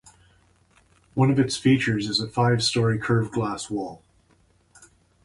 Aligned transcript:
One 1.13 1.29
of 1.29 1.37
its 1.37 1.57
features 1.57 2.07
is 2.09 2.17
the 2.17 2.27
five-story 2.27 2.97
curved 2.97 3.31
glass 3.33 3.69
wall. 3.69 4.01